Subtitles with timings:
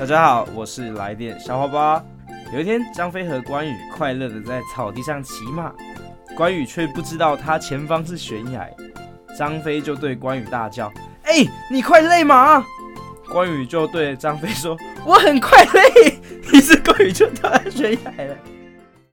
[0.00, 2.04] 大家好，我是来电小花花。
[2.54, 5.70] 有一天，张飞和关羽快乐的在草地上骑马，
[6.34, 8.66] 关羽却不知道他前方是悬崖。
[9.36, 10.90] 张飞就对关羽大叫
[11.24, 12.64] ：“哎、你快累吗？”
[13.30, 14.74] 关羽就对张飞说
[15.04, 16.18] ：“我很快累。”
[16.50, 18.34] 于是关羽就掉下悬崖了。